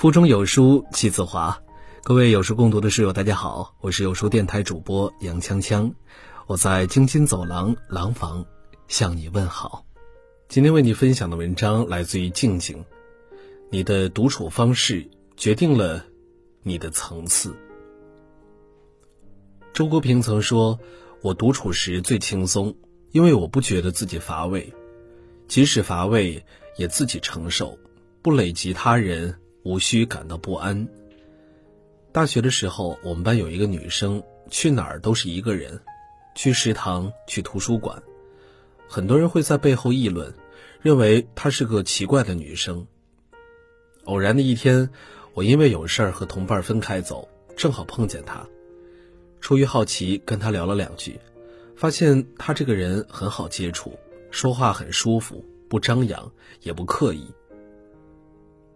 [0.00, 1.62] 腹中有书气自华，
[2.02, 5.92] 各位有书共读的室友，大家好，我是有书电台主播杨锵锵，
[6.46, 8.46] 我在京津走廊廊坊
[8.88, 9.84] 向你问好。
[10.48, 12.82] 今天为你分享的文章来自于静静，
[13.68, 15.06] 你的独处方式
[15.36, 16.06] 决定了
[16.62, 17.54] 你的层次。
[19.74, 20.80] 周国平曾说
[21.20, 22.74] ：“我独处时最轻松，
[23.12, 24.72] 因为我不觉得自己乏味，
[25.46, 26.42] 即使乏味
[26.78, 27.78] 也自己承受，
[28.22, 30.88] 不累及他人。”无需感到不安。
[32.12, 35.80] 大学的时候，我们班有一个女生，去哪儿都是一个人，
[36.34, 38.02] 去食堂，去图书馆，
[38.88, 40.34] 很多人会在背后议论，
[40.80, 42.86] 认为她是个奇怪的女生。
[44.04, 44.90] 偶然的一天，
[45.34, 48.44] 我因为有事儿和同伴分开走，正好碰见她，
[49.40, 51.20] 出于好奇跟她聊了两句，
[51.76, 53.96] 发现她这个人很好接触，
[54.32, 57.32] 说话很舒服，不张扬，也不刻意。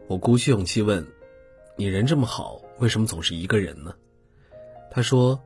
[0.06, 1.06] 我鼓起勇气问
[1.76, 3.94] ：“你人这么好，为什么总是一个人呢？”
[4.92, 5.40] 他说：“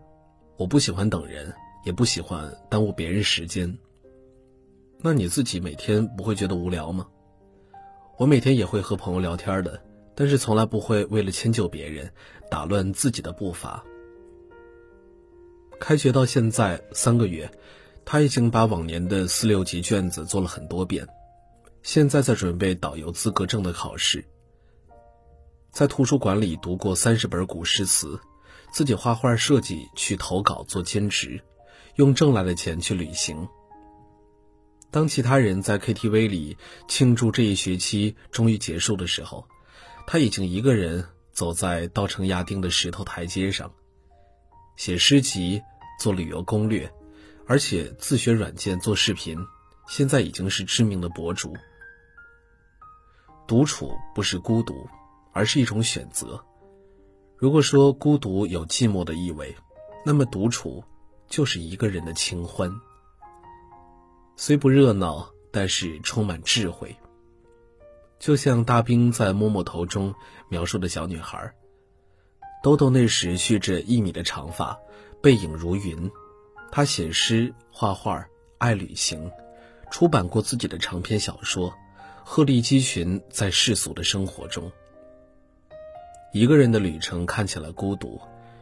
[0.59, 3.79] 我不喜欢等人，也不喜欢耽误别人时间。”
[5.01, 7.07] 那你自己每天不会觉得无聊吗？
[8.17, 9.81] 我每天也会和朋友聊天的，
[10.17, 12.13] 但是从来不会为了迁就别人，
[12.51, 13.85] 打乱自己的步伐。
[15.79, 17.49] 开学到现在三个月，
[18.05, 21.07] 他已经把往年的四六级卷子做了很多遍，
[21.85, 24.25] 现在在准备导游资格证的考试。
[25.71, 28.19] 在图书馆里读过三十本古诗词，
[28.73, 31.41] 自己画画设计去投稿做兼职，
[31.97, 33.49] 用挣来的钱去旅行。
[34.91, 36.57] 当其他人在 KTV 里
[36.89, 39.47] 庆祝这一学期终于结束的时候，
[40.07, 43.71] 他已经一个人走在稻城亚丁的石头台阶上，
[44.77, 45.63] 写诗集、
[46.01, 46.91] 做旅游攻略，
[47.47, 49.39] 而且自学软件做视频，
[49.87, 51.55] 现在已经是知名的博主。
[53.47, 54.89] 独处不是孤独。
[55.33, 56.45] 而是一种选择。
[57.37, 59.55] 如果说孤独有寂寞的意味，
[60.05, 60.83] 那么独处
[61.29, 62.73] 就是一个人的清欢。
[64.37, 66.97] 虽不热闹，但是充满智慧。
[68.19, 70.15] 就像大兵在《摸摸头》中
[70.49, 71.53] 描述的小女孩，
[72.63, 74.77] 豆豆那时蓄着一米的长发，
[75.23, 76.11] 背影如云。
[76.73, 78.27] 她写诗、画画，
[78.59, 79.31] 爱旅行，
[79.91, 81.73] 出版过自己的长篇小说，
[82.25, 84.73] 鹤立鸡群在世俗的生活中。
[86.31, 88.21] 一个人的旅程看起来孤独，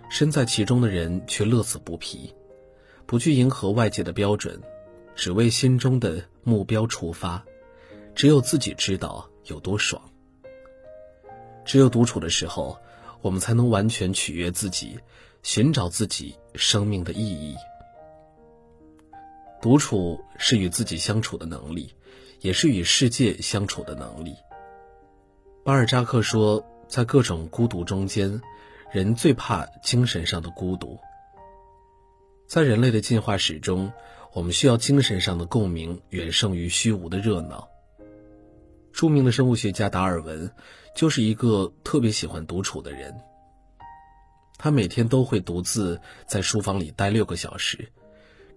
[0.08, 2.32] 身在其中的人却乐此不疲，
[3.06, 4.62] 不去迎合外界的标准，
[5.16, 7.44] 只为心中的目标出发。
[8.14, 10.00] 只有自己知道有多爽。
[11.64, 12.78] 只有独处的时候，
[13.20, 15.00] 我们才能完全取悦自己，
[15.42, 17.56] 寻找自己生命的意义。
[19.60, 21.92] 独处是与自己相处的能力，
[22.40, 24.36] 也是与世界相处的能力。
[25.64, 26.64] 巴尔扎克说。
[26.88, 28.40] 在各种孤独中间，
[28.92, 30.98] 人最怕精神上的孤独。
[32.46, 33.92] 在人类的进化史中，
[34.32, 37.68] 我们需要精神上的共鸣远胜于虚无的热闹。
[38.92, 40.50] 著名的生物学家达尔文
[40.94, 43.14] 就是一个特别喜欢独处的人。
[44.56, 47.92] 他每天都会独自在书房里待六个小时，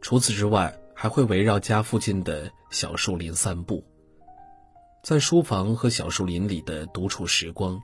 [0.02, 3.84] 除此之外，还会围绕家附近的小树林散步。
[5.04, 7.82] 在书房和小树林里的独处时光。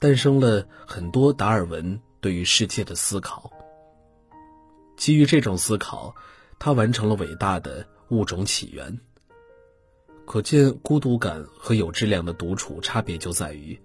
[0.00, 3.52] 诞生了很多达尔文对于世界的思考。
[4.96, 6.14] 基于这种思考，
[6.58, 8.98] 他完成了伟大的物种起源。
[10.24, 13.78] 可见，孤独感和有质量的独处差别就在于，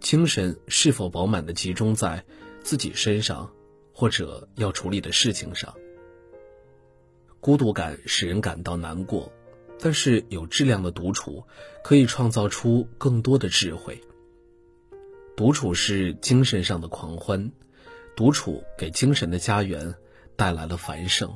[0.00, 2.24] 精神是否饱满的集中在
[2.64, 3.48] 自己身上，
[3.92, 5.72] 或者要处理的事情上。
[7.38, 9.32] 孤独感使人感到难过，
[9.78, 11.44] 但是有质量的独处
[11.84, 14.00] 可以创造出更多的智慧。
[15.36, 17.50] 独处是精神上的狂欢，
[18.14, 19.94] 独处给精神的家园
[20.36, 21.34] 带来了繁盛。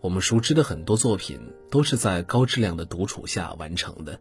[0.00, 1.40] 我们熟知的很多作品
[1.70, 4.18] 都是在高质量的独处下完成的。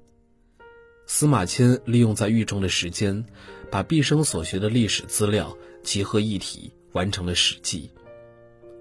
[1.05, 3.25] 司马迁利用在狱中的时间，
[3.69, 7.91] 把毕生所学的历史资料集合一体，完成了《史记》。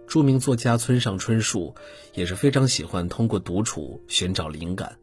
[0.06, 1.75] 著名作家村上春树
[2.15, 4.99] 也是非常喜欢通过独处寻找灵感，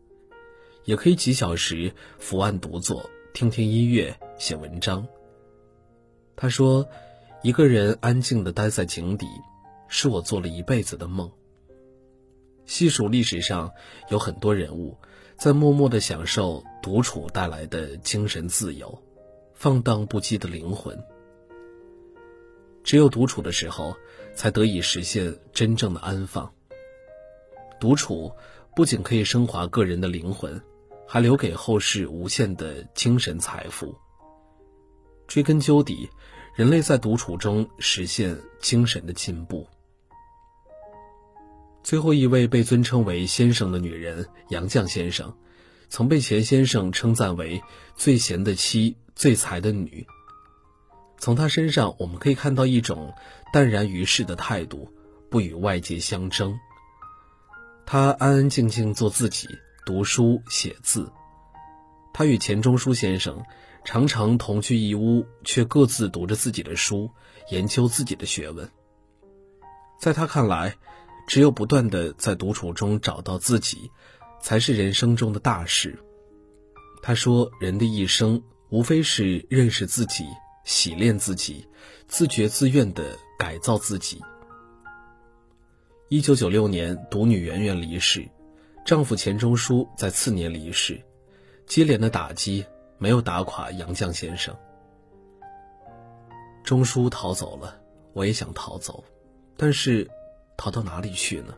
[0.85, 3.09] 也可以几小时伏案独坐。
[3.33, 5.07] 听听音乐，写文章。
[6.35, 6.87] 他说
[7.43, 9.27] ：“一个人安静地待在井底，
[9.87, 11.31] 是我做了一辈子的梦。”
[12.65, 13.71] 细数历史上
[14.09, 14.97] 有很多人物，
[15.37, 19.01] 在默默地享受独处带来的精神自由，
[19.53, 21.01] 放荡不羁的灵魂。
[22.83, 23.95] 只有独处的时候，
[24.33, 26.51] 才得以实现真正的安放。
[27.79, 28.33] 独处
[28.75, 30.61] 不仅可以升华个人的灵魂。
[31.11, 33.97] 还留给后世无限的精神财富。
[35.27, 36.07] 追根究底，
[36.53, 39.67] 人类在独处中实现精神的进步。
[41.81, 45.35] 最后一位被尊称为先生的女人杨绛先生，
[45.89, 47.63] 曾被钱先生称赞为
[47.95, 50.05] 最贤的妻、最才的女。
[51.17, 53.15] 从她身上，我们可以看到一种
[53.51, 54.93] 淡然于世的态度，
[55.31, 56.59] 不与外界相争。
[57.87, 59.47] 她安安静静做自己，
[59.89, 61.11] 读书写字。
[62.13, 63.43] 他与钱钟书先生
[63.83, 67.09] 常常同居一屋，却各自读着自己的书，
[67.49, 68.69] 研究自己的学问。
[69.99, 70.75] 在他看来，
[71.27, 73.89] 只有不断的在独处中找到自己，
[74.39, 75.97] 才是人生中的大事。
[77.01, 80.23] 他说：“人的一生无非是认识自己、
[80.65, 81.67] 洗练自己、
[82.07, 84.21] 自觉自愿的改造自己。”
[86.09, 88.29] 一九九六年，独女圆圆离世，
[88.89, 90.99] 丈夫钱钟书在次年离世，
[91.67, 92.65] 接连的打击
[92.97, 94.57] 没有打垮杨绛先生。
[96.63, 97.79] 钟书逃走了，
[98.13, 99.03] 我也想逃走，
[99.55, 100.09] 但是。
[100.57, 101.55] 逃到哪里去呢？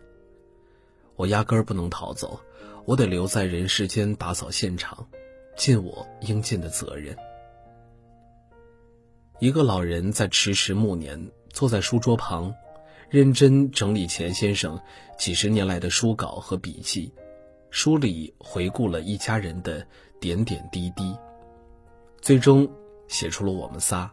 [1.15, 2.37] 我压根儿不能逃走，
[2.83, 5.07] 我得留在人世间打扫现场，
[5.55, 7.15] 尽我应尽的责任。
[9.39, 12.53] 一个老人在迟迟暮年，坐在书桌旁，
[13.11, 14.79] 认真整理钱先生
[15.17, 17.13] 几十年来的书稿和笔记，
[17.69, 19.85] 书里回顾了一家人的
[20.21, 21.13] 点点滴滴，
[22.21, 22.71] 最终
[23.09, 24.09] 写出了我们仨，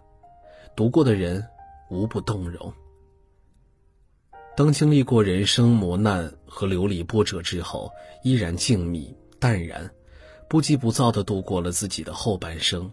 [0.74, 1.46] 读过的人
[1.88, 2.74] 无不动容。
[4.56, 7.92] 当经历过人生磨难和流离波折之后，
[8.24, 9.88] 依然静谧淡然，
[10.48, 12.92] 不急不躁地度过了自己的后半生。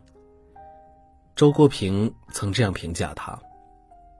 [1.35, 3.41] 周国平曾这样评价他：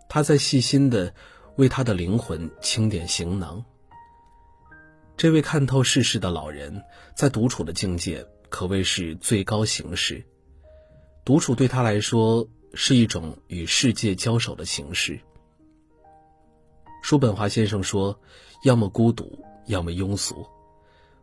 [0.09, 1.13] 他在细心的
[1.57, 3.63] 为他的灵魂清点行囊。
[5.17, 6.83] 这位看透世事的老人，
[7.15, 10.25] 在独处的境界可谓是最高形式。
[11.23, 15.19] 独处对他来说是一种与世界交手的形式。
[17.01, 18.19] 叔本华先生说
[18.63, 20.45] ：“要么孤独，要么庸俗。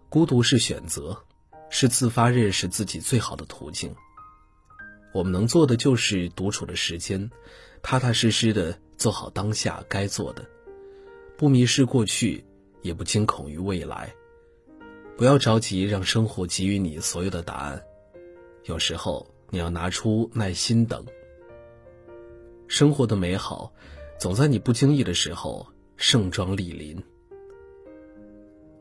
[0.09, 1.25] 孤独是选择，
[1.71, 3.95] 是自发认识自己最好的途径。
[5.13, 7.31] 我们能做的就是独处的时间，
[7.83, 10.45] 踏踏实实的做好当下该做的，
[11.37, 12.45] 不迷失过去，
[12.81, 14.13] 也不惊恐于未来。
[15.17, 17.83] 不要着急让生活给予你所有的答案，
[18.65, 21.05] 有时候你要拿出耐心等。
[22.69, 23.73] 生活的美好。”
[24.23, 25.67] 总在你不经意的时候
[25.97, 27.03] 盛装莅临。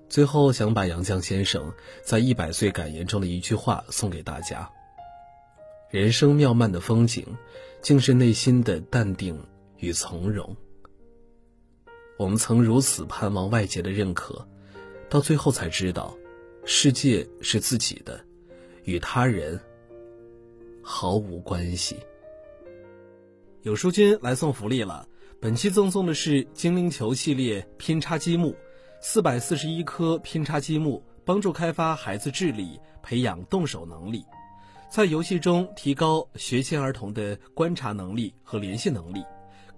[0.08, 1.74] 最后，想把杨绛先生
[2.04, 4.70] 在一百岁感言中的一句话送给大家：
[5.90, 7.26] 人生妙曼的风景，
[7.82, 9.44] 竟是内心的淡定
[9.82, 10.56] 与从容。
[12.18, 14.48] 我们曾如此盼望外界的认可，
[15.10, 16.16] 到最后才知道，
[16.66, 18.24] 世界是自己的，
[18.84, 19.60] 与他人
[20.82, 21.98] 毫无关系。
[23.64, 25.08] 有书君来送福利了。
[25.40, 28.56] 本期赠送的是精灵球系列拼插积木，
[29.02, 34.24] 四百四十一颗拼插积木，帮助开发孩子智力，培养动手能力，
[34.92, 39.24] 在游戏中提高学前儿童的观察能力和联系能力。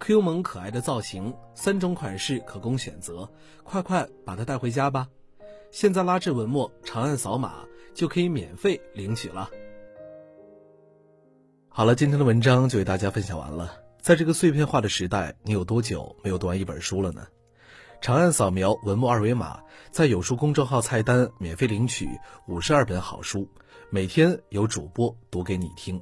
[0.06, 3.30] Q 萌可爱的造型，三种款式可供选择，
[3.64, 5.08] 快快把它带回家吧！
[5.72, 7.64] 现在拉至文末，长按扫码
[7.94, 9.50] 就可以免费领取了。
[11.70, 13.78] 好了，今天的文章就为大家分享完了。
[14.02, 17.26] 在这个碎片化的时代，你有多久没有读完一本书了呢？
[18.02, 22.10] 长按扫描文末二维码，在有书公众号菜单免费领取
[22.50, 23.48] 五十二本好书，
[23.90, 26.02] 每天有主播读给你听。